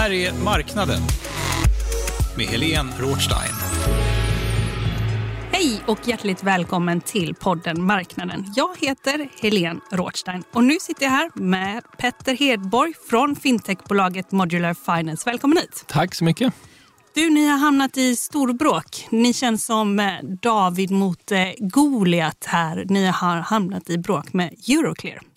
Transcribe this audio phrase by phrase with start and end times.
[0.00, 1.00] Här är Marknaden
[2.36, 3.54] med Helene Rothstein.
[5.52, 8.52] Hej och hjärtligt välkommen till podden Marknaden.
[8.56, 14.74] Jag heter Helene Rothstein och nu sitter jag här med Petter Hedborg från fintechbolaget Modular
[14.74, 15.30] Finance.
[15.30, 15.84] Välkommen hit!
[15.86, 16.54] Tack så mycket.
[17.14, 19.06] Du, ni har hamnat i storbråk.
[19.10, 22.84] Ni känns som eh, David mot eh, Goliat här.
[22.88, 25.29] Ni har hamnat i bråk med Euroclear.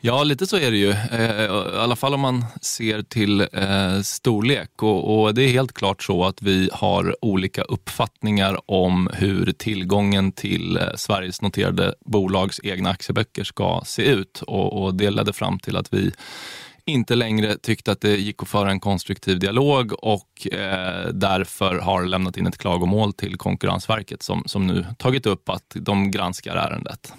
[0.00, 0.90] Ja, lite så är det ju.
[0.90, 4.82] Eh, I alla fall om man ser till eh, storlek.
[4.82, 10.32] Och, och det är helt klart så att vi har olika uppfattningar om hur tillgången
[10.32, 14.42] till eh, Sveriges noterade bolags egna aktieböcker ska se ut.
[14.46, 16.12] Och, och det ledde fram till att vi
[16.84, 22.04] inte längre tyckte att det gick att föra en konstruktiv dialog och eh, därför har
[22.04, 27.12] lämnat in ett klagomål till Konkurrensverket som, som nu tagit upp att de granskar ärendet.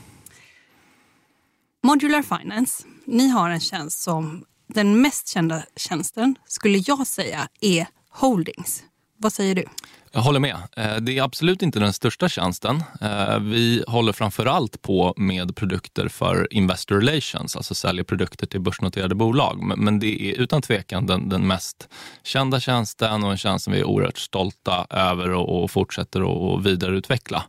[1.83, 7.87] Modular Finance, ni har en tjänst som den mest kända tjänsten skulle jag säga är
[8.09, 8.83] Holdings.
[9.17, 9.65] Vad säger du?
[10.11, 10.55] Jag håller med.
[10.77, 12.83] Eh, det är absolut inte den största tjänsten.
[13.01, 18.61] Eh, vi håller framför allt på med produkter för investor relations, alltså säljer produkter till
[18.61, 19.77] börsnoterade bolag.
[19.77, 21.89] Men- det är utan tvekan den, den mest
[22.23, 26.21] kända tjänsten och en tjänst som vi är oerhört stolta över och, och fortsätter
[26.55, 27.43] att vidareutveckla.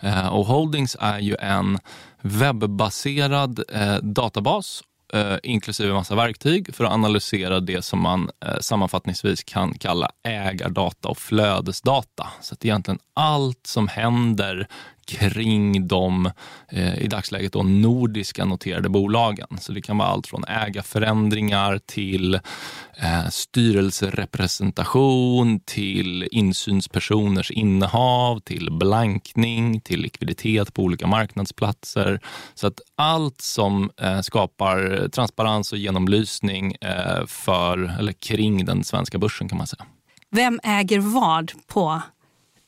[0.00, 1.78] Eh, och Holdings är ju en
[2.22, 3.60] webbaserad
[4.02, 4.82] databas
[5.14, 11.08] eh, inklusive massa verktyg för att analysera det som man eh, sammanfattningsvis kan kalla ägardata
[11.08, 12.26] och flödesdata.
[12.40, 14.68] Så att egentligen allt som händer
[15.08, 16.30] kring de
[16.68, 19.48] eh, i dagsläget då nordiska noterade bolagen.
[19.60, 29.80] Så det kan vara allt från ägarförändringar till eh, styrelserepresentation, till insynspersoners innehav, till blankning,
[29.80, 32.20] till likviditet på olika marknadsplatser.
[32.54, 39.18] Så att allt som eh, skapar transparens och genomlysning eh, för, eller kring den svenska
[39.18, 39.84] börsen kan man säga.
[40.30, 42.02] Vem äger vad på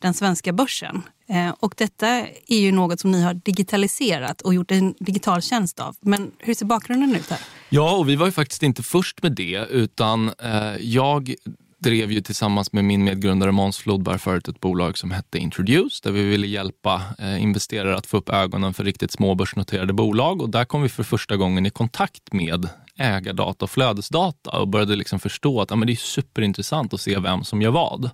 [0.00, 1.02] den svenska börsen?
[1.28, 2.08] Eh, och detta
[2.46, 5.96] är ju något som ni har digitaliserat och gjort en digital tjänst av.
[6.00, 7.40] Men hur ser bakgrunden ut här?
[7.68, 11.34] Ja, och vi var ju faktiskt inte först med det, utan eh, jag
[11.80, 16.10] drev ju tillsammans med min medgrundare Måns Flodberg förut ett bolag som hette Introduce, där
[16.10, 20.42] vi ville hjälpa eh, investerare att få upp ögonen för riktigt små börsnoterade bolag.
[20.42, 22.68] Och där kom vi för första gången i kontakt med
[23.00, 27.18] ägardata och flödesdata och började liksom förstå att ja, men det är superintressant att se
[27.18, 28.10] vem som gör vad.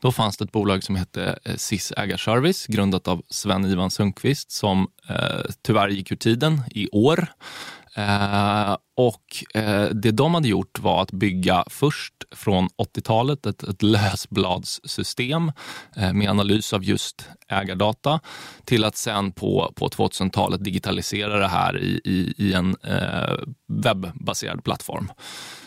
[0.00, 4.88] Då fanns det ett bolag som hette eh, SIS Ägarservice, grundat av Sven-Ivan Sundqvist, som
[5.08, 7.28] eh, tyvärr gick ur tiden i år.
[7.96, 13.82] Eh, och eh, det de hade gjort var att bygga först från 80-talet ett, ett
[13.82, 15.52] lösbladssystem
[15.96, 18.20] eh, med analys av just ägardata
[18.64, 23.34] till att sen på, på 2000-talet digitalisera det här i, i, i en eh,
[23.68, 25.12] webbaserad plattform.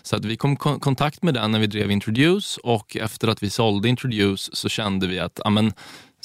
[0.03, 3.28] Så att vi kom i kon- kontakt med den när vi drev Introduce och efter
[3.28, 5.74] att vi sålde Introduce så kände vi att amen,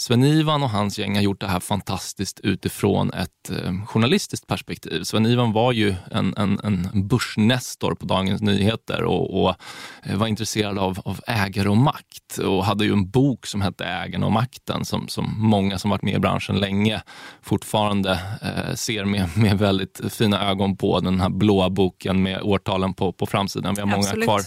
[0.01, 5.03] Sven-Ivan och hans gäng har gjort det här fantastiskt utifrån ett eh, journalistiskt perspektiv.
[5.03, 9.55] Sven-Ivan var ju en, en, en börsnestor på Dagens Nyheter och, och
[10.03, 13.85] eh, var intresserad av, av ägare och makt och hade ju en bok som hette
[13.85, 17.03] Ägarna och makten som, som många som varit med i branschen länge
[17.43, 21.01] fortfarande eh, ser med, med väldigt fina ögon på.
[21.01, 23.75] Den här blåa boken med årtalen på, på framsidan.
[23.75, 24.25] Vi har många Absolut.
[24.25, 24.43] kvar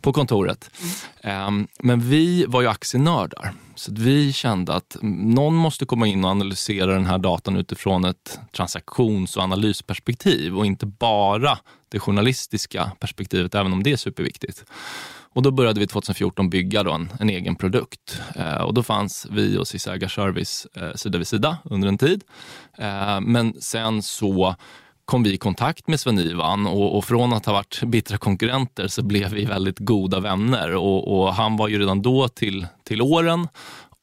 [0.00, 0.70] på kontoret.
[1.20, 3.52] Ehm, men vi var ju aktienördar.
[3.76, 8.04] Så att vi kände att någon måste komma in och analysera den här datan utifrån
[8.04, 11.58] ett transaktions och analysperspektiv och inte bara
[11.88, 14.64] det journalistiska perspektivet, även om det är superviktigt.
[15.32, 18.20] Och då började vi 2014 bygga då en, en egen produkt.
[18.36, 22.24] Eh, och då fanns vi och SIS Ägarservice eh, sida vid sida under en tid.
[22.78, 24.56] Eh, men sen så
[25.06, 29.02] kom vi i kontakt med Sven-Ivan och, och, från att ha varit bittra konkurrenter så
[29.02, 30.74] blev vi väldigt goda vänner.
[30.74, 33.48] Och, och han var ju redan då till, till åren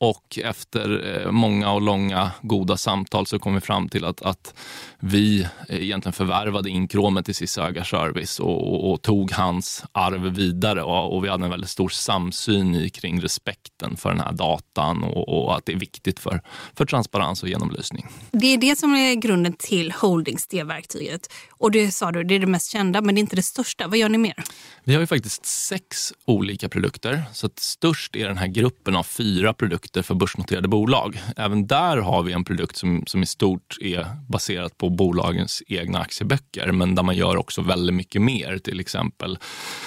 [0.03, 4.53] och efter eh, många och långa goda samtal så kom vi fram till att, att
[4.99, 10.83] vi egentligen förvärvade inkråmet i Cissi Service och, och, och, tog hans arv vidare.
[10.83, 15.03] Och, och, vi hade en väldigt stor samsyn i, kring respekten för den här datan
[15.03, 16.41] och, och, att det är viktigt för,
[16.77, 18.07] för transparens och genomlysning.
[18.31, 21.33] Det är det som är grunden till Holdings, det verktyget.
[21.51, 23.87] Och det sa du, det är det mest kända, men det är inte det största.
[23.87, 24.43] Vad gör ni mer?
[24.83, 27.23] Vi har ju faktiskt sex olika produkter.
[27.33, 31.21] Så att störst är den här gruppen av fyra produkter för börsnoterade bolag.
[31.37, 35.99] Även där har vi en produkt som, som i stort är baserat på bolagens egna
[35.99, 38.57] aktieböcker, men där man gör också väldigt mycket mer.
[38.57, 39.37] Till exempel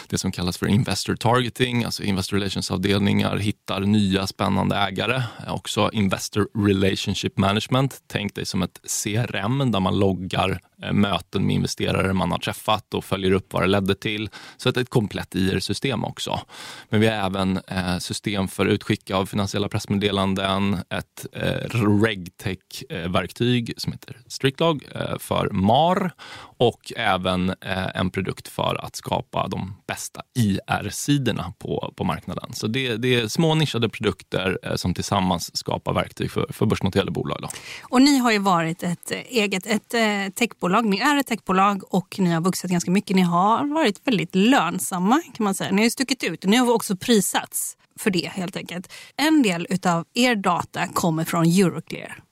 [0.09, 5.23] det som kallas för Investor Targeting, alltså Investor Relations-avdelningar hittar nya spännande ägare.
[5.49, 11.55] Också Investor Relationship Management, tänk dig som ett CRM där man loggar Eh, möten med
[11.55, 14.31] investerare man har träffat och följer upp vad det ledde till.
[14.57, 16.41] Så det är ett komplett IR-system också.
[16.89, 23.93] Men vi har även eh, system för utskick av finansiella pressmeddelanden, ett eh, regtech-verktyg som
[23.93, 24.85] heter Strictlog
[25.19, 26.11] för MAR
[26.59, 32.53] och även eh, en produkt för att skapa de bästa IR-sidorna på, på marknaden.
[32.53, 37.11] Så det, det är små nischade produkter eh, som tillsammans skapar verktyg för, för börsnoterade
[37.11, 37.39] bolag.
[37.43, 37.49] Då.
[37.83, 39.89] Och ni har ju varit ett eh, eget ett
[40.35, 40.87] techbolag techbolag.
[40.87, 43.17] Ni är ett techbolag och ni har vuxit ganska mycket.
[43.17, 45.71] Ni har varit väldigt lönsamma kan man säga.
[45.73, 48.93] Ni har stuckit ut och ni har också prisats för det helt enkelt.
[49.17, 52.23] En del av er data kommer från Euroclear.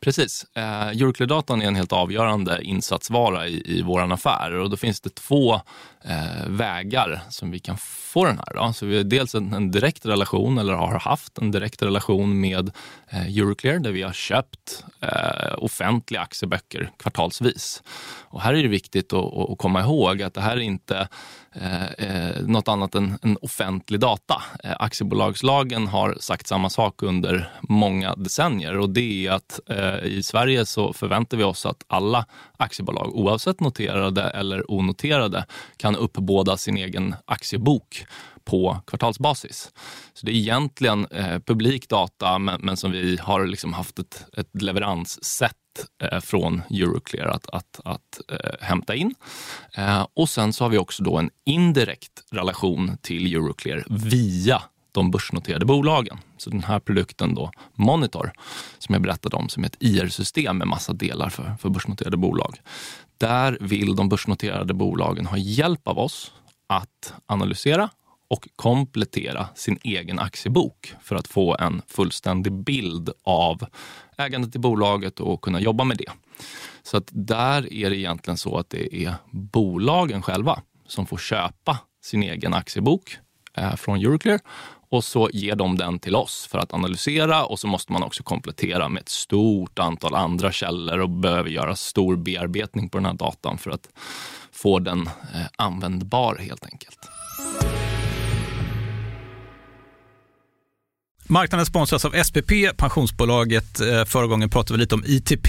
[0.00, 0.46] Precis.
[0.54, 5.14] Eh, Euroclear-datan är en helt avgörande insatsvara i, i vår affär och då finns det
[5.14, 5.54] två
[6.04, 8.54] eh, vägar som vi kan få den här.
[8.54, 8.72] Då.
[8.72, 12.70] Så vi har dels en, en, direkt relation, eller har haft en direkt relation med
[13.08, 17.82] eh, Euroclear där vi har köpt eh, offentliga aktieböcker kvartalsvis.
[18.20, 21.08] Och här är det viktigt att, att komma ihåg att det här är inte
[21.52, 24.42] eh, eh, något annat än, än offentlig data.
[24.64, 30.04] Eh, aktiebolagslagen har sagt samma sak under många decennier och det är att eh, Eh,
[30.04, 32.26] i Sverige så förväntar vi oss att alla
[32.56, 35.46] aktiebolag, oavsett noterade eller onoterade,
[35.76, 38.04] kan uppbåda sin egen aktiebok
[38.44, 39.70] på kvartalsbasis.
[40.14, 44.26] Så det är egentligen eh, publik data men, men, som vi har liksom haft ett,
[44.36, 45.54] ett leveranssätt
[46.02, 49.14] eh, från Euroclear att, att, att eh, hämta in.
[49.74, 54.62] Eh, och sen så har vi också då en indirekt relation till Euroclear via
[54.92, 56.18] de börsnoterade bolagen.
[56.38, 58.32] Så den här produkten då, Monitor,
[58.78, 62.60] som jag berättade om, som är ett IR-system med massa delar för, för börsnoterade bolag.
[63.18, 66.32] Där vill de börsnoterade bolagen ha hjälp av oss
[66.68, 67.90] att analysera
[68.30, 73.66] och komplettera sin egen aktiebok för att få en fullständig bild av
[74.16, 76.10] ägandet i bolaget och kunna jobba med det.
[76.82, 81.78] Så att där är det egentligen så att det är bolagen själva som får köpa
[82.02, 83.18] sin egen aktiebok
[83.54, 84.40] eh, från Euroclear
[84.90, 88.22] och så ger de den till oss för att analysera och så måste man också
[88.22, 93.14] komplettera med ett stort antal andra källor och behöver göra stor bearbetning på den här
[93.14, 93.88] datan för att
[94.52, 96.98] få den eh, användbar helt enkelt.
[101.30, 103.80] Marknaden sponsras av SPP, pensionsbolaget.
[103.80, 105.48] Eh, förra gången pratade vi lite om ITP.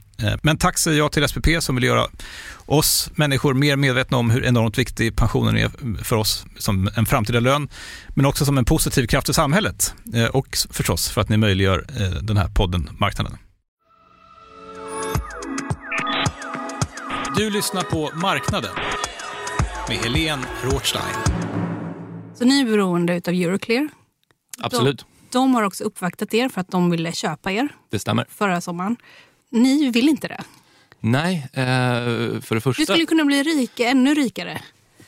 [0.23, 2.07] Eh, men tack säger jag till SPP som vill göra
[2.65, 7.39] oss människor mer medvetna om hur enormt viktig pensionen är för oss som en framtida
[7.39, 7.69] lön,
[8.15, 11.85] men också som en positiv kraft i samhället eh, och förstås för att ni möjliggör
[11.99, 13.37] eh, den här podden Marknaden.
[17.37, 18.71] Du lyssnar på Marknaden
[19.87, 21.15] med Helene Rothstein.
[22.35, 23.89] Så ni är beroende av Euroclear.
[24.59, 24.97] Absolut.
[24.99, 25.05] De,
[25.39, 28.25] de har också uppvaktat er för att de ville köpa er Det stämmer.
[28.29, 28.97] förra sommaren.
[29.51, 30.43] Ni vill inte det.
[30.99, 31.63] Nej, eh,
[32.41, 32.81] för det första...
[32.81, 34.61] Du skulle kunna bli rika, ännu rikare.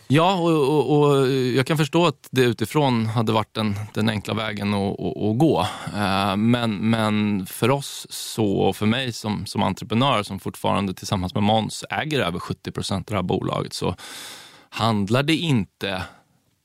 [0.07, 4.33] Ja, och, och, och jag kan förstå att det utifrån hade varit den, den enkla
[4.33, 5.67] vägen att, att, att gå.
[5.95, 11.33] Eh, men, men för oss så, och för mig som, som entreprenör som fortfarande tillsammans
[11.33, 13.95] med Måns äger över 70 procent av det här bolaget så
[14.69, 16.03] handlar det inte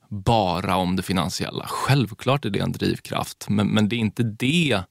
[0.08, 1.66] bara om det finansiella.
[1.68, 4.82] Självklart är det en drivkraft, men, men det är inte det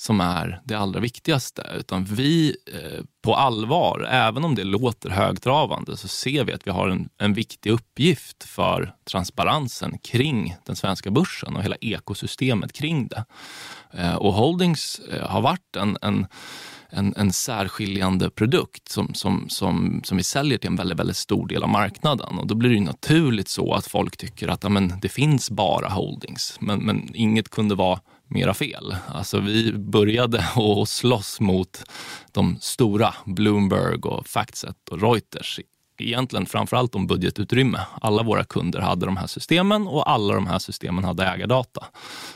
[0.00, 1.66] som är det allra viktigaste.
[1.78, 6.70] Utan vi eh, på allvar, även om det låter högtravande, så ser vi att vi
[6.70, 13.08] har en, en viktig uppgift för transparensen kring den svenska börsen och hela ekosystemet kring
[13.08, 13.24] det.
[13.92, 16.26] Eh, och Holdings eh, har varit en, en
[16.92, 21.46] en, en särskiljande produkt som, som, som, som vi säljer till en väldigt, väldigt stor
[21.46, 22.38] del av marknaden.
[22.38, 25.88] Och då blir det naturligt så att folk tycker att ja, men, det finns bara
[25.88, 28.00] holdings, men, men inget kunde vara
[28.30, 28.96] mera fel.
[29.08, 31.82] Alltså vi började att slåss mot
[32.32, 35.60] de stora, Bloomberg och Factset och Reuters.
[35.98, 37.80] Egentligen framförallt om budgetutrymme.
[38.00, 41.86] Alla våra kunder hade de här systemen och alla de här systemen hade ägardata.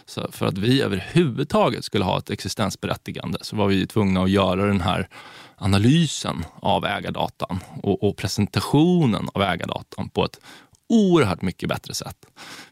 [0.07, 4.67] Så för att vi överhuvudtaget skulle ha ett existensberättigande så var vi tvungna att göra
[4.67, 5.09] den här
[5.57, 10.41] analysen av ägardatan och, och presentationen av ägardatan på ett
[10.89, 12.17] oerhört mycket bättre sätt.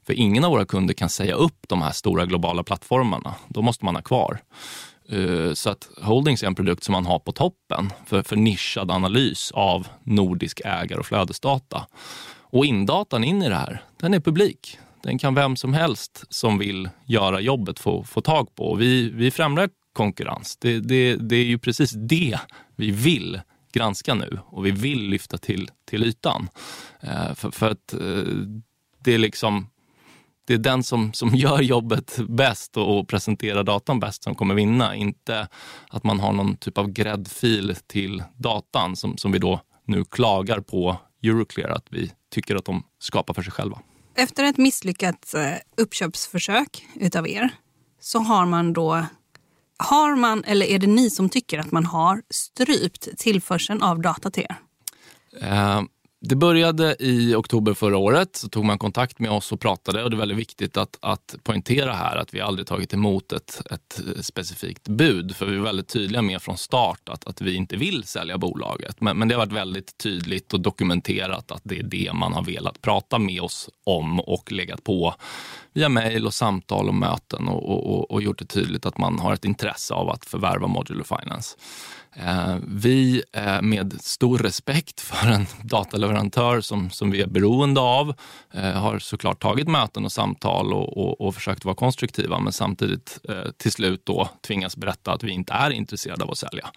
[0.07, 3.35] För ingen av våra kunder kan säga upp de här stora globala plattformarna.
[3.49, 4.41] Då måste man ha kvar.
[5.09, 8.91] Eh, så att Holdings är en produkt som man har på toppen för, för nischad
[8.91, 11.87] analys av nordisk ägar och flödesdata.
[12.41, 14.79] Och indatan in i det här, den är publik.
[15.03, 18.75] Den kan vem som helst som vill göra jobbet få, få tag på.
[18.75, 20.57] Vi, vi främjar konkurrens.
[20.61, 22.39] Det, det, det är ju precis det
[22.77, 23.41] vi vill
[23.73, 26.49] granska nu och vi vill lyfta till, till ytan.
[27.01, 28.35] Eh, för, för, att eh,
[28.99, 29.67] det är liksom
[30.45, 34.55] det är den som, som gör jobbet bäst och, och presenterar datan bäst som kommer
[34.55, 34.97] vinna.
[34.97, 35.49] Inte
[35.89, 40.61] att man har någon typ av gräddfil till datan som, som vi då nu klagar
[40.61, 43.79] på Euroclear att vi tycker att de skapar för sig själva.
[44.15, 47.51] Efter ett misslyckat eh, uppköpsförsök utav er
[48.01, 49.07] så har man då
[49.83, 54.31] har man, eller är det ni som tycker att man har strypt tillförseln av data
[54.31, 54.57] till er?
[55.43, 55.83] Uh,
[56.25, 58.37] det började i oktober förra året.
[58.37, 60.05] Så tog man kontakt med oss och pratade.
[60.05, 63.63] och Det är väldigt viktigt att, att poängtera här att vi aldrig tagit emot ett,
[63.71, 65.37] ett specifikt bud.
[65.37, 69.01] För vi är väldigt tydliga med från start att, att vi inte vill sälja bolaget.
[69.01, 72.45] Men, men det har varit väldigt tydligt och dokumenterat att det är det man har
[72.45, 75.15] velat prata med oss om och legat på
[75.73, 79.33] via mejl och samtal och möten och, och, och, gjort det tydligt att man har
[79.33, 81.57] ett intresse av att förvärva Modular Finance.
[82.17, 88.15] Eh, vi eh, med stor respekt för en dataleverantör som, som vi är beroende av
[88.53, 93.19] eh, har såklart tagit möten och samtal och, och, och försökt vara konstruktiva men samtidigt
[93.29, 96.71] eh, till slut då tvingas berätta att vi inte är intresserade av att sälja.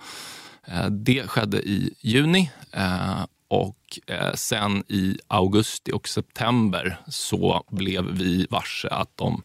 [0.67, 3.99] Eh, det skedde i juni eh, och
[4.33, 9.43] sen i augusti och september så blev vi varse att de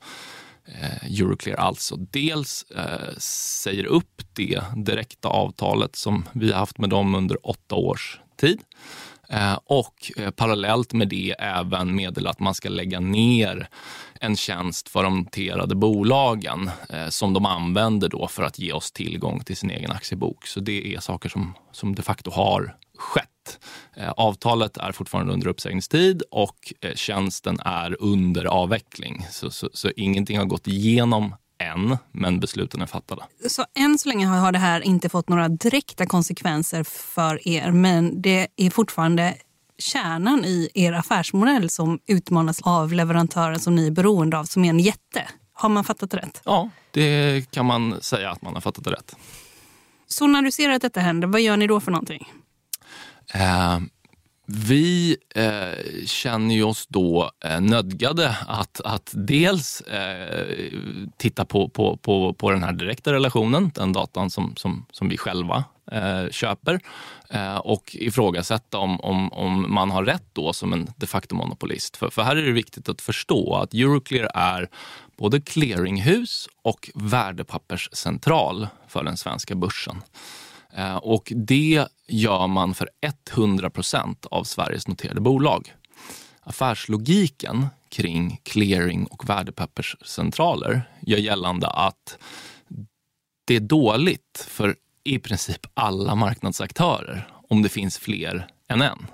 [0.75, 6.91] Eh, Euroclear alltså dels eh, säger upp det direkta avtalet som vi har haft med
[6.91, 8.61] dem under åtta års tid
[9.31, 13.69] Eh, och eh, parallellt med det även meddela att man ska lägga ner
[14.21, 18.93] en tjänst för de noterade bolagen eh, som de använder då för att ge oss
[18.93, 20.47] tillgång till sin egen aktiebok.
[20.47, 23.27] Så det är saker som, som de facto har skett.
[24.17, 29.27] Avtalet är fortfarande under uppsägningstid och tjänsten är under avveckling.
[29.31, 33.23] Så, så, så ingenting har gått igenom än, men besluten är fattade.
[33.49, 38.23] Så än så länge har det här inte fått några direkta konsekvenser för er, men
[38.23, 39.35] det är fortfarande
[39.79, 44.71] kärnan i er affärsmodell som utmanas av leverantören som ni är beroende av, som är
[44.71, 45.29] en jätte.
[45.53, 46.43] Har man fattat rätt?
[46.45, 49.17] Ja, det kan man säga att man har fattat rätt.
[50.07, 52.33] Så när du ser att detta händer, vad gör ni då för någonting?
[53.35, 53.79] Eh,
[54.53, 60.73] vi eh, känner ju oss då eh, nödgade att, att dels eh,
[61.17, 65.17] titta på, på, på, på den här direkta relationen, den datan som, som, som vi
[65.17, 66.81] själva eh, köper
[67.29, 71.97] eh, och ifrågasätta om, om, om man har rätt då som en de facto monopolist.
[71.97, 74.69] För, för här är det viktigt att förstå att Euroclear är
[75.17, 80.03] både clearinghus och värdepapperscentral för den svenska börsen.
[80.75, 82.89] Eh, och det gör man för
[83.31, 85.75] 100 procent av Sveriges noterade bolag.
[86.41, 92.19] Affärslogiken kring clearing och värdepapperscentraler gör gällande att
[93.45, 99.07] det är dåligt för i princip alla marknadsaktörer om det finns fler än en.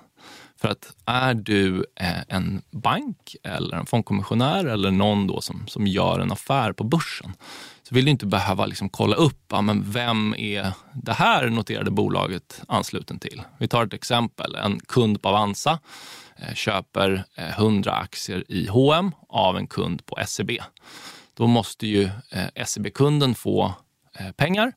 [0.57, 5.87] För att är du eh, en bank eller en fondkommissionär eller någon då som, som
[5.87, 7.33] gör en affär på börsen
[7.83, 11.91] så vill du inte behöva liksom kolla upp ja, men vem är det här noterade
[11.91, 13.41] bolaget ansluten till.
[13.57, 14.55] Vi tar ett exempel.
[14.55, 15.79] En kund på Avanza
[16.35, 20.51] eh, köper eh, 100 aktier i H&M av en kund på SEB.
[21.33, 22.09] Då måste ju
[22.65, 23.73] SEB-kunden få
[24.35, 24.73] pengar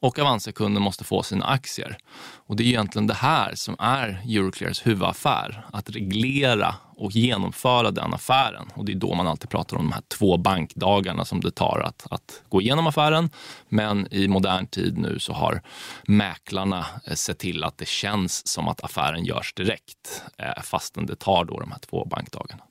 [0.00, 1.98] och Avanza-kunden måste få sina aktier.
[2.46, 5.66] Och Det är egentligen det här som är Euroclears huvudaffär.
[5.72, 8.70] Att reglera och genomföra den affären.
[8.74, 11.82] Och Det är då man alltid pratar om de här två bankdagarna som det tar
[11.86, 13.30] att, att gå igenom affären.
[13.68, 15.62] Men i modern tid nu så har
[16.06, 21.16] mäklarna eh, sett till att det känns som att affären görs direkt eh, fastän det
[21.16, 22.62] tar då de här två bankdagarna.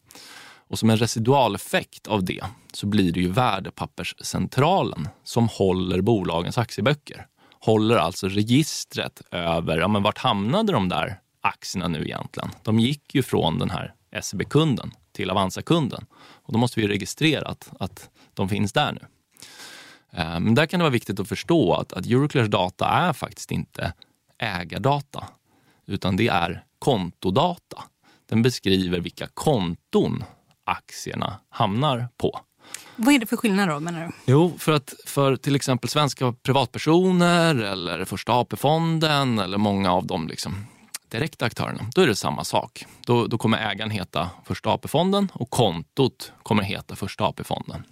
[0.69, 7.27] Och som en residualeffekt av det så blir det ju värdepapperscentralen som håller bolagens aktieböcker.
[7.59, 12.49] Håller alltså registret över, ja men vart hamnade de där aktierna nu egentligen?
[12.63, 16.05] De gick ju från den här SEB-kunden till Avanza-kunden.
[16.13, 19.01] Och då måste vi registrera att, att de finns där nu.
[20.19, 23.51] Eh, men där kan det vara viktigt att förstå att, att Euroclears data är faktiskt
[23.51, 23.93] inte
[24.37, 25.27] ägardata,
[25.85, 27.83] utan det är kontodata.
[28.25, 30.23] Den beskriver vilka konton
[30.69, 32.39] aktierna hamnar på.
[32.95, 34.31] Vad är det för skillnad då menar du?
[34.31, 40.27] Jo, för att för till exempel svenska privatpersoner eller Första AP-fonden eller många av de
[40.27, 40.65] liksom
[41.09, 42.85] direkta aktörerna, då är det samma sak.
[43.05, 47.83] Då, då kommer ägaren heta Första AP-fonden och kontot kommer heta Första AP-fonden.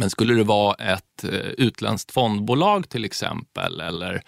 [0.00, 4.22] Men skulle det vara ett eh, utländskt fondbolag till exempel eller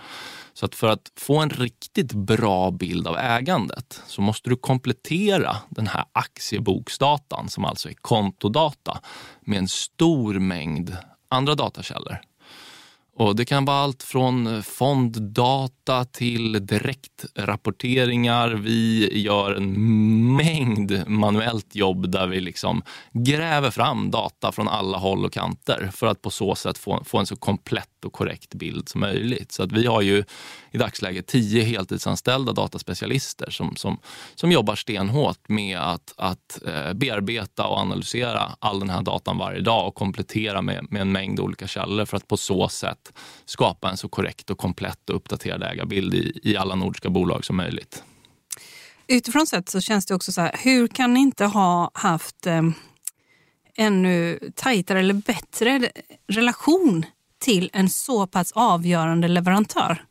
[0.54, 5.58] Så att för att få en riktigt bra bild av ägandet så måste du komplettera
[5.70, 9.00] den här aktieboksdatan, som alltså är kontodata,
[9.42, 10.98] med en stor mängd
[11.30, 12.18] andra datakällor.
[13.16, 18.50] Och det kan vara allt från fonddata till direktrapporteringar.
[18.50, 25.26] Vi gör en mängd manuellt jobb där vi liksom gräver fram data från alla håll
[25.26, 28.90] och kanter för att på så sätt få, få en så komplett och korrekt bild
[28.90, 29.52] som möjligt.
[29.52, 30.24] Så att vi har ju
[30.72, 34.00] i dagsläget tio heltidsanställda dataspecialister som, som,
[34.36, 39.62] som jobbar stenhårt med att, att eh, bearbeta och analysera all den här datan varje
[39.62, 43.14] dag och komplettera med, med en mängd olika källor för att på så sätt
[43.46, 47.58] skapa en så korrekt och komplett och uppdaterad ägarbild i, i alla nordiska bolag som
[47.58, 48.04] möjligt.
[49.08, 52.62] Utifrån sett så känns det också så här, hur kan ni inte ha haft eh,
[53.78, 55.92] ännu tajtare eller bättre
[56.28, 57.06] relation
[57.41, 60.06] till en så pass avgörande leverantör?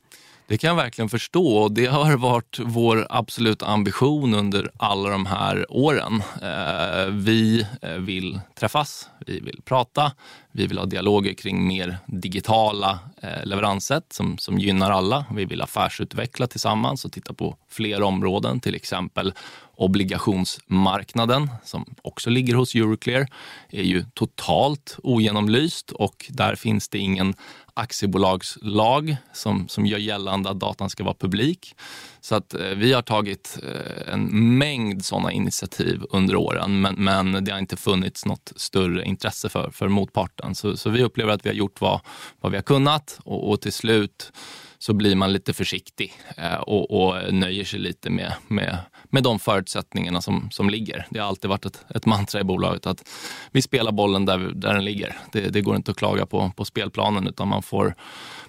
[0.50, 5.26] Det kan jag verkligen förstå och det har varit vår absoluta ambition under alla de
[5.26, 6.22] här åren.
[6.42, 10.12] Eh, vi eh, vill träffas, vi vill prata,
[10.52, 15.24] vi vill ha dialoger kring mer digitala eh, leveranssätt som, som gynnar alla.
[15.34, 19.32] Vi vill affärsutveckla tillsammans och titta på fler områden, till exempel
[19.80, 23.26] obligationsmarknaden som också ligger hos Euroclear
[23.70, 27.34] är ju totalt ogenomlyst och där finns det ingen
[27.74, 31.74] aktiebolagslag som, som gör gällande att datan ska vara publik.
[32.20, 37.44] Så att eh, vi har tagit eh, en mängd sådana initiativ under åren men, men
[37.44, 40.54] det har inte funnits något större intresse för, för motparten.
[40.54, 42.00] Så, så vi upplever att vi har gjort vad,
[42.40, 44.32] vad vi har kunnat och, och till slut
[44.82, 49.38] så blir man lite försiktig eh, och, och, nöjer sig lite med, med, med de
[49.38, 51.06] förutsättningarna som, som ligger.
[51.10, 53.08] Det har alltid varit ett, ett mantra i bolaget att
[53.52, 55.18] vi spelar bollen där, där den ligger.
[55.32, 57.94] Det, det går inte att klaga på, på spelplanen utan man får,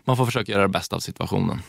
[0.05, 1.61] man får försöka göra det bästa av situationen.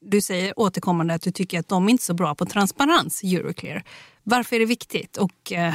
[0.00, 3.22] Du säger återkommande att du tycker att de är inte är så bra på transparens,
[3.22, 3.84] Euroclear.
[4.22, 5.74] Varför är det viktigt och eh,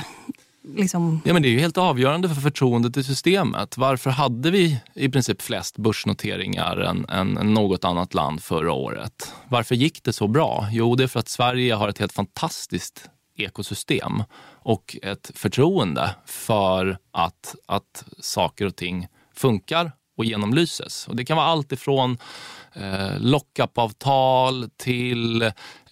[0.75, 1.21] liksom...
[1.25, 3.77] Ja, men det är ju helt avgörande för förtroendet i systemet.
[3.77, 9.33] Varför hade vi i princip flest börsnoteringar än, än något annat land förra året?
[9.49, 10.67] Varför gick det så bra?
[10.71, 14.23] Jo, det är för att Sverige har ett helt fantastiskt ekosystem
[14.61, 21.07] och ett förtroende för att, att saker och ting funkar och genomlyses.
[21.07, 22.17] Och det kan vara allt ifrån
[22.73, 25.41] eh, lockup-avtal till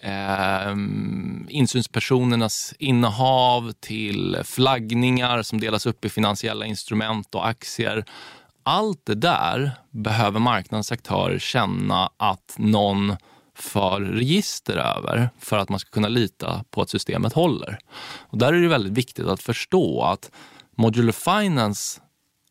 [0.00, 0.70] eh,
[1.48, 8.04] insynspersonernas innehav till flaggningar som delas upp i finansiella instrument och aktier.
[8.62, 13.16] Allt det där behöver marknadens aktörer känna att någon
[13.54, 17.78] för register över för att man ska kunna lita på att systemet håller.
[18.18, 20.30] Och där är det väldigt viktigt att förstå att
[20.76, 22.00] Modular Finance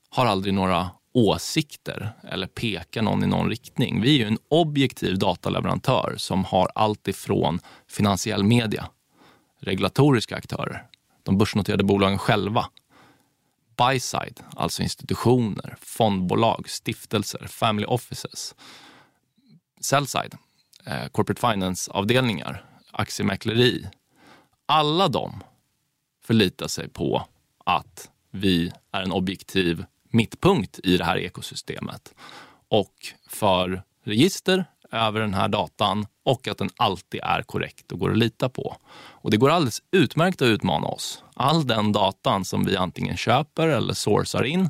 [0.09, 4.01] har aldrig några åsikter eller pekar någon i någon riktning.
[4.01, 8.89] Vi är ju en objektiv dataleverantör som har allt ifrån finansiell media,
[9.59, 10.87] regulatoriska aktörer,
[11.23, 12.65] de börsnoterade bolagen själva,
[13.77, 18.55] buy-side, alltså institutioner, fondbolag, stiftelser, family offices,
[19.81, 20.35] sell-side,
[20.85, 23.87] eh, corporate finance-avdelningar, aktiemäkleri.
[24.65, 25.43] Alla de
[26.23, 27.27] förlitar sig på
[27.65, 32.13] att vi är en objektiv mittpunkt i det här ekosystemet.
[32.69, 32.93] Och
[33.27, 38.17] för register över den här datan och att den alltid är korrekt och går att
[38.17, 38.75] lita på.
[38.97, 41.23] Och det går alldeles utmärkt att utmana oss.
[41.33, 44.69] All den datan som vi antingen köper eller sourcar in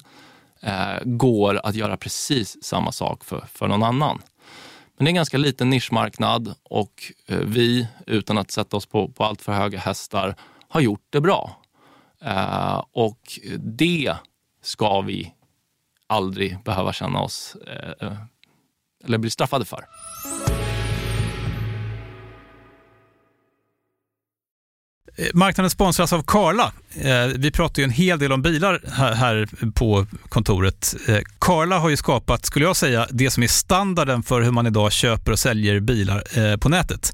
[0.61, 4.21] eh, går att göra precis samma sak för, för någon annan.
[4.97, 9.07] Men det är en ganska liten nischmarknad och eh, vi, utan att sätta oss på,
[9.07, 10.35] på allt för höga hästar,
[10.69, 11.61] har gjort det bra.
[12.21, 14.15] Eh, och det
[14.67, 15.33] ska vi
[16.07, 18.17] aldrig behöva känna oss eh, eh
[19.05, 19.85] eller bli straffade för.
[25.15, 26.73] Eh, marknaden sponsras av Karla.
[26.95, 28.81] Eh, vi pratar ju en hel del om bilar
[29.13, 30.95] här på kontoret.
[31.39, 34.91] Karla har ju skapat, skulle jag säga, det som är standarden för hur man idag
[34.91, 37.13] köper och säljer bilar på nätet.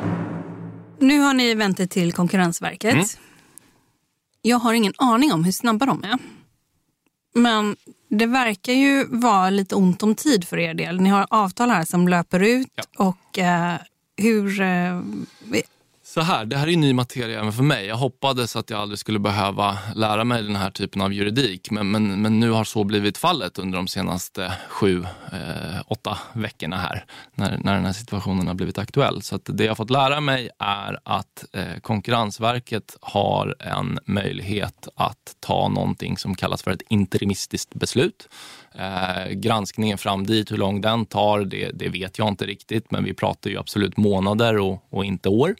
[1.01, 2.93] Nu har ni vänt er till Konkurrensverket.
[2.93, 3.05] Mm.
[4.41, 6.17] Jag har ingen aning om hur snabba de är.
[7.33, 7.75] Men
[8.09, 11.01] det verkar ju vara lite ont om tid för er del.
[11.01, 12.67] Ni har avtal här som löper ut.
[12.75, 12.83] Ja.
[13.05, 13.75] och eh,
[14.17, 14.61] hur...
[14.61, 15.01] Eh,
[16.13, 17.85] så här, det här är ny materia även för mig.
[17.85, 21.71] Jag hoppades att jag aldrig skulle behöva lära mig den här typen av juridik.
[21.71, 26.77] Men, men, men nu har så blivit fallet under de senaste sju, eh, åtta veckorna
[26.77, 27.05] här.
[27.35, 29.21] När, när den här situationen har blivit aktuell.
[29.21, 35.35] Så det jag har fått lära mig är att eh, Konkurrensverket har en möjlighet att
[35.39, 38.27] ta någonting som kallas för ett interimistiskt beslut.
[38.75, 42.91] Eh, granskningen fram dit, hur lång den tar, det, det, vet jag inte riktigt.
[42.91, 45.55] Men vi pratar ju absolut månader och, och inte år.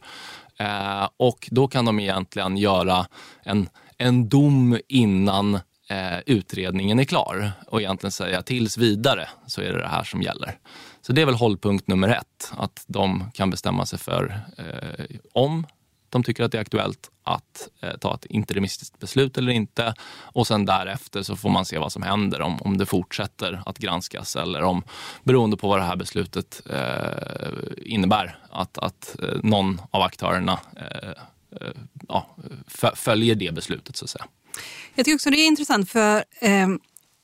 [0.58, 3.06] Eh, och då kan de egentligen göra
[3.42, 5.54] en, en dom innan
[5.88, 10.22] eh, utredningen är klar och egentligen säga tills vidare så är det det här som
[10.22, 10.58] gäller.
[11.02, 15.66] Så det är väl hållpunkt nummer ett, att de kan bestämma sig för eh, om
[16.12, 19.94] de tycker att det är aktuellt att eh, ta ett interimistiskt beslut eller inte.
[20.22, 23.78] Och sen därefter så får man se vad som händer, om, om det fortsätter att
[23.78, 24.82] granskas eller om,
[25.24, 31.08] beroende på vad det här beslutet eh, innebär, att, att eh, någon av aktörerna eh,
[31.08, 31.72] eh
[32.08, 32.36] ja,
[32.94, 34.24] följer det beslutet så att säga.
[34.94, 36.68] Jag tycker också det är intressant för eh,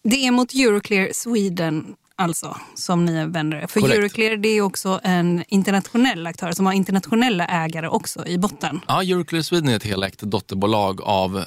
[0.05, 3.66] det är mot Euroclear Sweden alltså som ni vänder er.
[3.66, 3.98] För Korrekt.
[3.98, 8.81] Euroclear det är också en internationell aktör som har internationella ägare också i botten.
[8.88, 11.44] Ja, Euroclear Sweden är ett helägt dotterbolag av eh,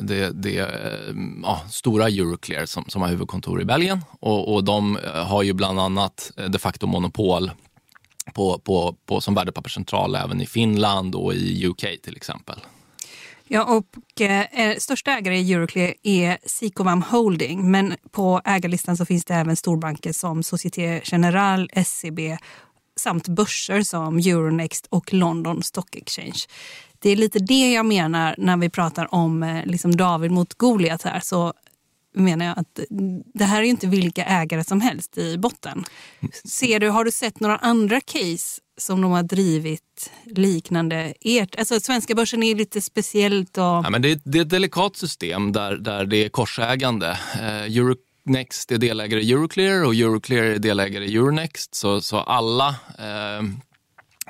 [0.00, 0.66] det, det eh,
[1.42, 4.04] ja, stora Euroclear som, som har huvudkontor i Belgien.
[4.20, 7.50] Och, och de eh, har ju bland annat eh, de facto monopol
[8.34, 12.60] på, på, på, som värdepapperscentral även i Finland och i UK till exempel.
[13.52, 17.70] Ja, och eh, eh, största ägare i Euroclear är Sicovam Holding.
[17.70, 22.20] Men på ägarlistan så finns det även storbanker som Société Générale, SEB
[22.96, 26.38] samt börser som Euronext och London Stock Exchange.
[26.98, 31.02] Det är lite det jag menar när vi pratar om eh, liksom David mot Goliat
[31.02, 31.20] här.
[31.20, 31.52] Så
[32.14, 32.80] menar jag att
[33.34, 35.84] det här är inte vilka ägare som helst i botten.
[36.44, 41.56] Ser du, har du sett några andra case som de har drivit liknande ert?
[41.58, 43.64] Alltså svenska börsen är lite speciellt och...
[43.64, 47.18] Ja, men det, är, det är ett delikat system där, där det är korsägande.
[47.40, 51.74] Eh, Euronext är delägare i Euroclear och Euroclear är delägare i Euronext.
[51.74, 52.68] Så, så alla
[52.98, 53.42] eh,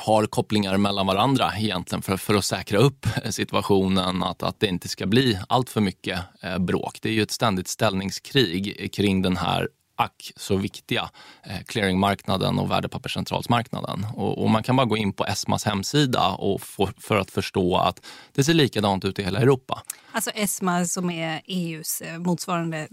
[0.01, 4.89] har kopplingar mellan varandra egentligen för, för att säkra upp situationen, att, att det inte
[4.89, 6.99] ska bli allt för mycket eh, bråk.
[7.03, 11.11] Det är ju ett ständigt ställningskrig kring den här ack så viktiga
[11.43, 14.07] eh, clearingmarknaden och värdepapperscentralsmarknaden.
[14.15, 17.77] Och, och man kan bara gå in på ESMAs hemsida och få, för att förstå
[17.77, 19.83] att det ser likadant ut i hela Europa.
[20.13, 22.89] Alltså ESMA som är EUs eh, motsvarande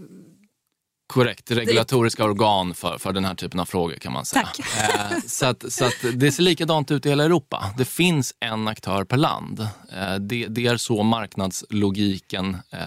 [1.07, 4.49] Korrekt, regulatoriska organ för, för den här typen av frågor kan man säga.
[4.59, 7.73] Eh, så att, så att det ser likadant ut i hela Europa.
[7.77, 9.59] Det finns en aktör per land.
[9.97, 12.79] Eh, det, det är så marknadslogiken eh,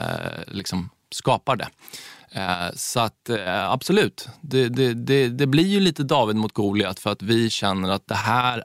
[0.47, 1.69] liksom skapar det.
[2.33, 7.01] Eh, så att eh, absolut, det, det, det, det blir ju lite David mot Goliat
[7.01, 8.65] för att vi känner att det här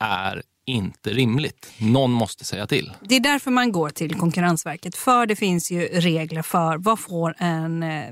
[0.00, 1.72] är inte rimligt.
[1.78, 2.92] Någon måste säga till.
[3.00, 4.96] Det är därför man går till Konkurrensverket.
[4.96, 8.06] För det finns ju regler för vad får en, eh,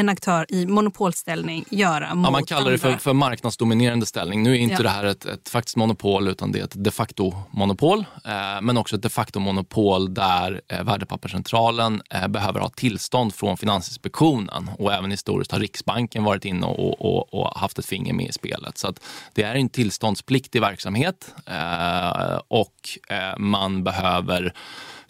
[0.00, 4.42] en aktör i monopolställning göra Ja, mot man kallar det för, för marknadsdominerande ställning.
[4.42, 4.82] Nu är inte Ja.
[4.82, 7.98] det här ett, ett faktiskt monopol utan det är ett de facto-monopol.
[8.24, 14.70] Eh, men också ett de facto-monopol där eh, Värdepapperscentralen eh, behöver ha tillstånd från Finansinspektionen.
[14.78, 18.32] Och även historiskt har Riksbanken varit inne och, och, och haft ett finger med i
[18.32, 18.78] spelet.
[18.78, 18.94] Så
[19.34, 22.74] det är en tillståndspliktig verksamhet eh, och
[23.08, 24.54] eh, man behöver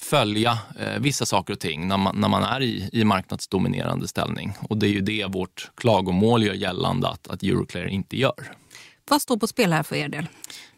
[0.01, 4.53] följa eh, vissa saker och ting när man, när man är i, i marknadsdominerande ställning.
[4.69, 8.53] Och det är ju det vårt klagomål gör gällande att, att Euroclear inte gör.
[9.11, 10.27] Vad står på spel här för er del?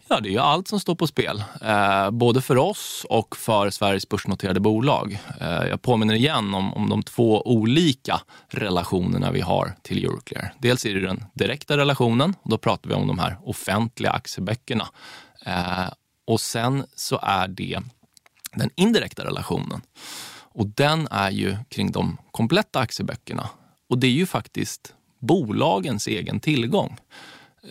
[0.08, 1.44] Ja, det är ju allt som står på spel.
[1.62, 5.18] Eh, både för oss och för Sveriges börsnoterade bolag.
[5.40, 10.54] Eh, jag påminner igen om, om de två olika relationerna vi har till Euroclear.
[10.58, 14.88] Dels är det den direkta relationen, och då pratar vi om de här offentliga aktieböckerna.
[15.46, 15.88] Eh,
[16.26, 17.80] och sen så är det
[18.54, 19.80] den indirekta relationen.
[20.54, 23.48] Och den är ju kring de kompletta aktieböckerna.
[23.88, 26.96] Och det är ju faktiskt bolagens egen tillgång.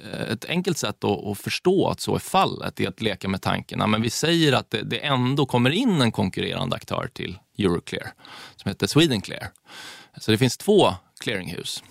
[0.04, 3.92] Eh, ett enkelt sätt att, förstå att så är fallet är att leka med tanken.
[3.92, 8.14] Men vi säger att det, ändå kommer in en konkurrerande aktör till Euroclear
[8.56, 9.50] som heter Swedenclear.
[10.18, 11.84] Så det finns två clearinghus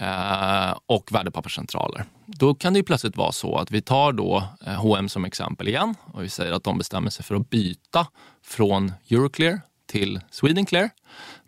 [0.00, 2.04] Eh, och värdepapperscentraler.
[2.26, 5.94] Då kan det ju plötsligt vara så att vi tar då H&M som exempel igen
[6.12, 8.06] och vi säger att de bestämmer sig för att byta
[8.44, 10.90] från Euroclear till Swedenclear.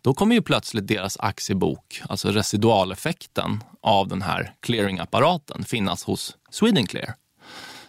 [0.00, 7.14] Då kommer ju plötsligt deras aktiebok, alltså residualeffekten av den här clearingapparaten, finnas hos Swedenclear.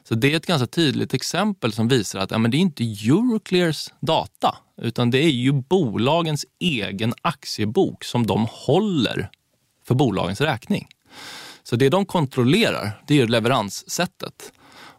[0.03, 2.83] Så det är ett ganska tydligt exempel som visar att ja, men det är inte
[2.83, 9.29] Euroclears data, utan det är ju bolagens egen aktiebok som de håller
[9.87, 10.87] för bolagens räkning.
[11.63, 14.51] Så det de kontrollerar, det är leveranssättet.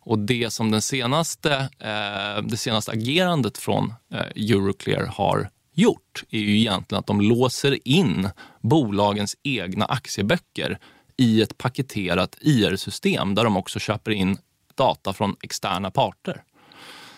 [0.06, 6.38] Och det som den senaste, eh, det senaste agerandet från eh, Euroclear har gjort är
[6.38, 8.28] ju egentligen att de låser in
[8.60, 10.78] bolagens egna aktieböcker
[11.16, 14.38] i ett paketerat IR-system där de också köper in
[14.74, 16.42] data från externa parter.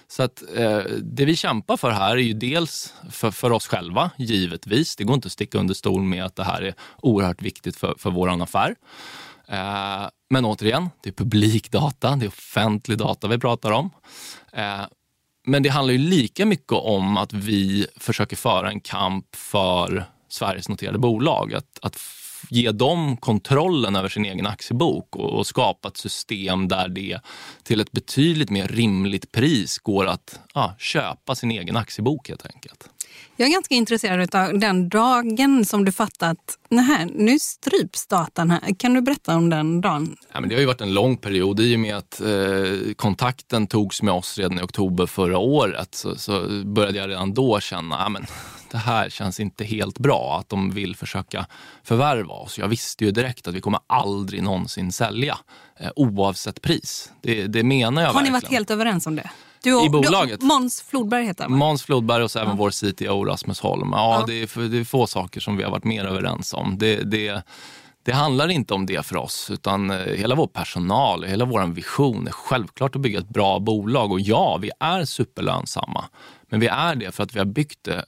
[0.08, 4.10] Så att eh, det vi kämpar för här är ju dels för, för oss själva,
[4.16, 4.96] givetvis.
[4.96, 7.94] Det går inte att sticka under stol med att det här är oerhört viktigt för,
[7.98, 8.74] för vår affär.
[9.48, 13.90] Eh, men återigen, det är publikdata, det är offentlig data vi pratar om.
[14.52, 14.82] Eh,
[15.46, 20.68] men det handlar ju lika mycket om att vi försöker föra en kamp för Sveriges
[20.68, 21.54] noterade bolag.
[21.54, 21.96] Att, att
[22.48, 27.20] ge dem kontrollen över sin egen aktiebok och, och skapa ett system där det
[27.62, 32.90] till ett betydligt mer rimligt pris går att ja, köpa sin egen aktiebok helt enkelt.
[33.36, 38.60] Jag är ganska intresserad av den dagen som du fattat nej, nu stryps datan här.
[38.78, 40.16] Kan du berätta om den dagen?
[40.32, 43.66] Ja, men det har ju varit en lång period i och med att eh, kontakten
[43.66, 45.94] togs med oss redan i oktober förra året.
[45.94, 48.12] Så, så började jag redan då känna att
[48.70, 51.46] det här känns inte helt bra, att de vill försöka
[51.84, 52.58] förvärva oss.
[52.58, 55.38] Jag visste ju direkt att vi kommer aldrig någonsin sälja,
[55.80, 57.12] eh, oavsett pris.
[57.22, 58.32] Det, det menar jag Har verkligen.
[58.34, 59.30] ni varit helt överens om det?
[59.62, 60.40] Du I bolaget?
[60.40, 61.52] Du, Måns Flodberg heter han?
[61.52, 62.56] Måns Flodberg och så även Ja.
[62.56, 63.88] vår CTO Rasmus Holm.
[63.92, 64.24] Ja, Ja.
[64.26, 66.78] Det, är, det är få saker som vi har varit mer överens om.
[66.78, 67.42] Det, det,
[68.02, 72.26] det handlar inte om det för oss, utan eh, hela vår personal, hela vår vision
[72.26, 74.12] är självklart att bygga ett bra bolag.
[74.12, 76.04] Och ja, vi är superlönsamma.
[76.48, 78.04] Men vi är det för att vi har byggt det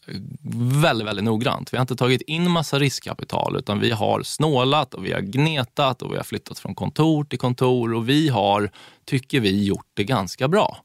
[0.82, 1.72] väldigt, väldigt noggrant.
[1.72, 6.02] Vi har inte tagit in massa riskkapital, utan vi har snålat och vi har gnetat
[6.02, 8.70] och vi har flyttat från kontor till kontor och vi har,
[9.04, 10.76] tycker vi, gjort det ganska bra.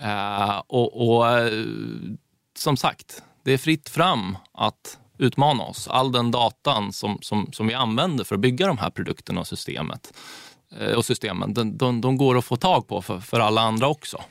[0.00, 1.50] Eh, och, och eh,
[2.58, 5.88] som sagt, det är fritt fram att utmana oss.
[5.88, 9.46] All den datan som, som, som vi använder för att bygga de här produkterna och
[9.46, 10.12] systemet
[10.80, 13.88] eh, och systemen, de, de, de går att få tag på för, för alla andra
[13.88, 14.22] också.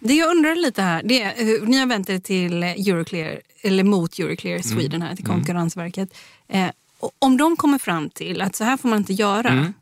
[0.00, 3.84] Det jag undrar lite här, det är, hur- ni har vänt er till Euroclear, eller
[3.84, 6.16] mot Euroclear Sweden här, till Konkurrensverket.
[6.48, 6.70] Eh,
[7.18, 9.72] om de kommer fram till att så här får man inte göra, Mm.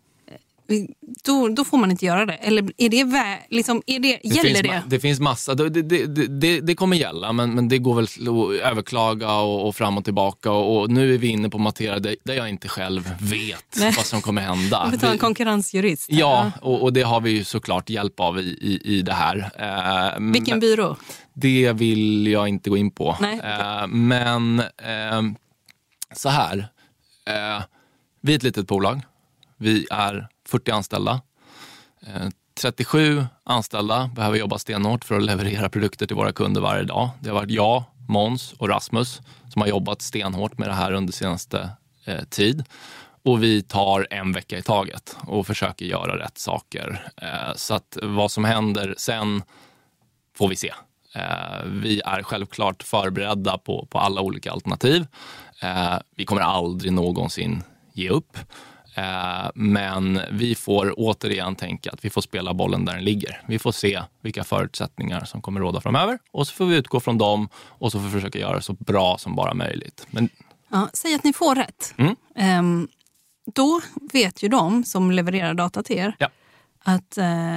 [1.24, 2.32] Då, då får man inte göra det.
[2.34, 4.82] Eller är det, vä- liksom, är det, Det gäller finns, det?
[4.86, 8.66] det finns massa, det, det, det, det, kommer gälla men, men det går väl att
[8.66, 12.16] överklaga och, och fram och tillbaka och, och nu är vi inne på materia där,
[12.24, 13.92] där jag inte själv vet Nej.
[13.96, 14.84] vad som kommer hända.
[14.92, 16.06] Vi får ta en konkurrensjurist.
[16.10, 19.50] Ja, och, och det har vi ju såklart hjälp av i, i, i det här.
[20.16, 20.96] Eh, Vilken byrå?
[21.34, 23.16] Det vill jag inte gå in på.
[23.44, 25.22] Eh, men eh,
[26.16, 26.68] så här.
[27.26, 27.62] Eh,
[28.20, 29.00] vi är ett litet bolag.
[29.58, 31.20] Vi är 40 anställda.
[32.06, 32.28] Eh,
[32.60, 37.10] 37 anställda behöver jobba stenhårt för att leverera produkter till våra kunder varje dag.
[37.20, 39.20] Det har varit jag, Måns och Rasmus
[39.52, 41.70] som har jobbat stenhårt med det här under senaste
[42.04, 42.64] eh, tid.
[43.22, 47.08] Och vi tar en vecka i taget och försöker göra rätt saker.
[47.16, 49.42] Eh, så att vad som händer sen
[50.36, 50.72] får vi se.
[51.14, 55.06] Eh, vi är självklart förberedda på, på alla olika alternativ.
[55.62, 57.62] Eh, vi kommer aldrig någonsin
[57.92, 58.38] ge upp.
[58.94, 63.42] Eh, men vi får återigen tänka att vi får spela bollen där den ligger.
[63.48, 67.18] Vi får se vilka förutsättningar som kommer råda framöver och så får vi utgå från
[67.18, 70.06] dem och så får vi försöka göra det så bra som bara möjligt.
[70.10, 70.28] Men
[70.70, 71.94] Ja, säg att ni får rätt.
[71.96, 72.16] Mm.
[72.36, 72.88] Ehm,
[73.54, 73.80] då
[74.12, 76.28] vet ju de som levererar data till er Ja.
[76.84, 77.56] att, eh,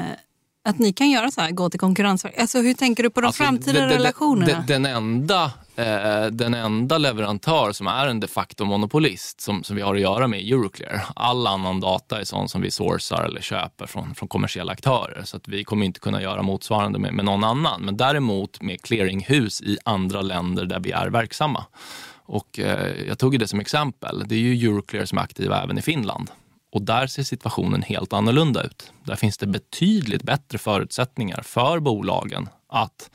[0.65, 2.41] att ni kan göra så här, gå till Konkurrensverket.
[2.41, 4.45] Alltså, hur tänker du på de Alltså, framtida det- relationerna?
[4.67, 9.75] det- Den enda, eh, den enda leverantör som är en de facto monopolist som, som
[9.75, 11.05] vi har att göra med är Euroclear.
[11.15, 15.21] All annan data är sån som vi sourcar eller köper från, från kommersiella aktörer.
[15.23, 17.81] Så att vi kommer inte kunna göra motsvarande med, med någon annan.
[17.81, 21.65] Men däremot med clearinghus i andra länder där vi är verksamma.
[22.25, 24.23] Och eh, jag tog ju det som exempel.
[24.25, 26.31] Det är ju Euroclear som är aktiva även i Finland.
[26.71, 28.91] Och där ser situationen helt annorlunda ut.
[29.03, 33.09] Där finns det betydligt bättre förutsättningar för bolagen att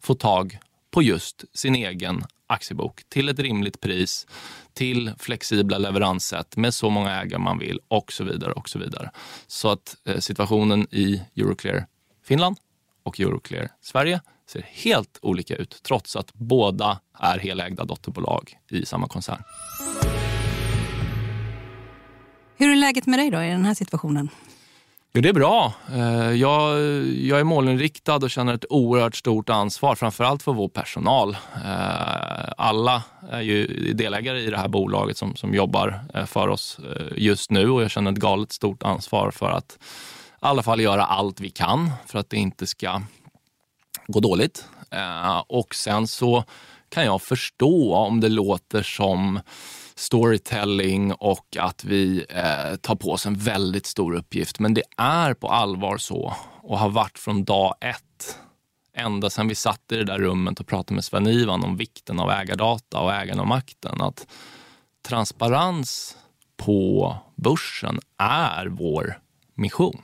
[0.00, 0.58] få tag
[0.94, 4.26] på just sin egen aktiebok till ett rimligt pris,
[4.72, 8.52] till flexibla leveranssätt med så många ägare man vill och så vidare.
[8.52, 9.10] och Så vidare.
[9.46, 11.86] Så att eh, situationen i Euroclear
[12.24, 12.56] Finland
[13.02, 19.08] och Euroclear Sverige ser helt olika ut trots att båda är helägda dotterbolag i samma
[19.08, 19.42] koncern.
[22.56, 24.28] Hur är läget med dig då i den här situationen?
[25.16, 25.72] Jo, det är bra.
[25.92, 31.36] Eh, jag, jag är målinriktad och känner ett oerhört stort ansvar, framförallt för vår personal.
[31.64, 36.80] Eh, alla är ju delägare i det här bolaget som, som jobbar eh, för oss
[37.16, 39.76] just nu och jag känner ett galet stort ansvar för att i
[40.40, 43.02] alla fall göra allt vi kan för att det inte ska
[44.06, 44.64] gå dåligt.
[45.46, 46.44] Och sen så
[46.88, 49.40] kan jag förstå om det låter som
[49.96, 54.58] storytelling och att vi eh, tar på oss en väldigt stor uppgift.
[54.58, 58.38] Men det är på allvar så och har varit från dag ett.
[58.96, 62.30] Ända sedan vi satt i det där rummet och pratade med Sven-Ivan om vikten av
[62.30, 64.00] ägardata och ägarna och makten.
[64.00, 64.26] Att
[65.08, 66.16] transparens
[66.56, 69.18] på börsen är vår
[69.54, 70.02] mission.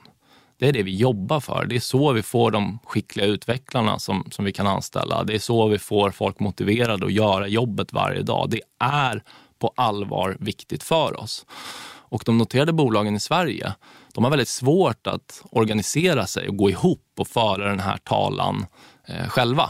[0.57, 1.65] Det är det vi jobbar för.
[1.65, 5.23] Det är så vi får de skickliga utvecklarna som, som vi kan anställa.
[5.23, 8.49] Det är så vi får folk motiverade att göra jobbet varje dag.
[8.49, 9.23] Det är
[9.61, 11.45] på allvar viktigt för oss.
[12.11, 13.73] Och de noterade bolagen i Sverige,
[14.13, 18.65] de har väldigt svårt att organisera sig och gå ihop och föra den här talan
[19.07, 19.69] eh, själva.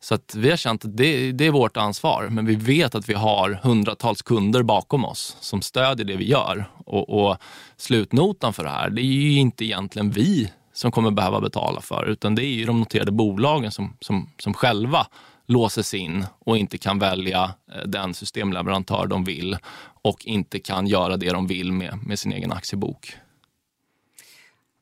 [0.00, 3.08] Så att vi har känt att det, det är vårt ansvar, men vi vet att
[3.08, 6.70] vi har hundratals kunder bakom oss som stödjer det vi gör.
[6.84, 7.36] Och, och
[7.76, 12.06] slutnotan för det här, det är ju inte egentligen vi som kommer behöva betala för,
[12.06, 15.06] utan det är ju de noterade bolagen som, som, som själva
[15.46, 19.56] låses in och inte kan välja eh, den systemleverantör de vill
[20.02, 23.16] och inte kan göra det de vill med, med sin egen aktiebok.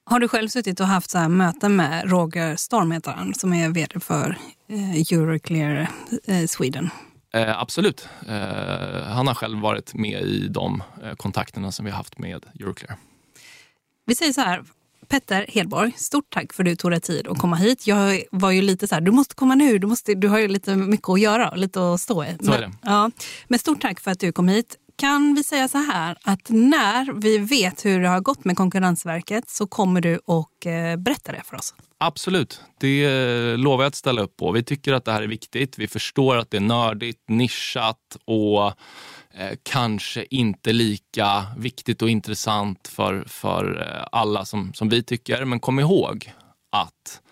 [0.07, 3.53] Har du själv suttit och haft så här möten med Roger Storm, heter han, som
[3.53, 4.39] är vd för
[4.69, 5.89] eh, Euroclear
[6.25, 6.91] eh, Sweden?
[7.35, 8.09] Eh, absolut.
[8.29, 12.47] Eh, han har själv varit med i de eh, kontakterna som vi har haft med
[12.61, 12.97] Euroclear.
[14.07, 14.65] Vi säger så här,
[15.15, 17.87] Petter Hedborg, stort tack för att du tog dig tid att komma hit.
[17.87, 20.49] Jag var ju lite så här, du måste komma nu, du, måste, du har ju
[20.49, 22.37] lite mycket att göra, lite att stå i.
[22.41, 23.11] Men, ja,
[23.49, 24.77] men stort tack för att du kom hit.
[24.97, 29.51] Kan vi säga så här att när vi vet hur det har gått med Konkurrensverket
[29.51, 31.75] så kommer du och eh, berätta det för oss?
[31.99, 34.53] Absolut, det eh, lovar jag att ställa upp på.
[34.53, 35.79] Vi tycker att det här är viktigt.
[35.79, 38.73] Vi förstår att det är nördigt, nischat och
[39.37, 45.45] Eh, kanske inte lika viktigt och intressant för, för eh, alla som, som vi tycker.
[45.45, 46.33] Men kom ihåg
[46.71, 47.23] att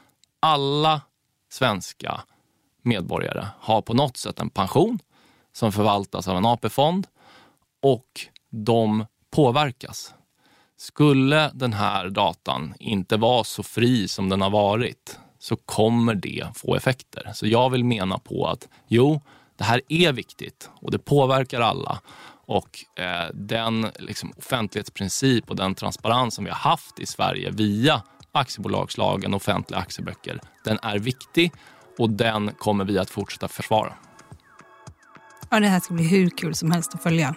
[0.41, 1.01] alla
[1.51, 2.21] svenska
[2.83, 4.99] medborgare har på något sätt en pension
[5.53, 7.07] som förvaltas av en AP-fond
[7.83, 10.15] och de påverkas.
[10.77, 16.47] Skulle den här datan inte vara så fri som den har varit så kommer det
[16.55, 17.31] få effekter.
[17.35, 19.21] Så jag vill mena på att jo,
[19.63, 22.01] det här är viktigt och det påverkar alla.
[22.47, 28.03] Och eh, den liksom, offentlighetsprincip och den transparens som vi har haft i Sverige via
[28.33, 31.53] aktiebolagslagen och offentliga aktieböcker, den är viktig
[31.99, 33.93] och den kommer vi att fortsätta försvara.
[35.51, 37.35] Ja, det här ska bli hur kul som helst att följa.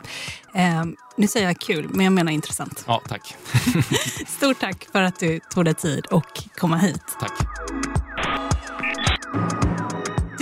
[0.55, 0.83] Eh,
[1.17, 2.83] nu säger jag kul, men jag menar intressant.
[2.87, 3.35] Ja, tack.
[4.27, 7.03] Stort tack för att du tog dig tid och komma hit.
[7.19, 7.33] tack.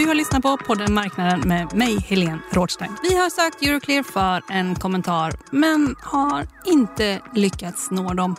[0.04, 2.92] Du har lyssnat på podden Marknaden med mig, Helene Rådstein.
[3.04, 8.36] Vi har sökt Euroclear för en kommentar, men har inte lyckats nå dem.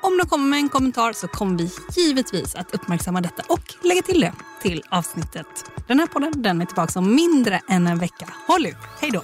[0.00, 4.02] Om de kommer med en kommentar så kommer vi givetvis att uppmärksamma detta och lägga
[4.02, 4.32] till det
[4.62, 5.46] till avsnittet.
[5.88, 8.28] Den här podden den är tillbaka om mindre än en vecka.
[8.46, 8.76] Håll ut!
[9.00, 9.22] Hej då!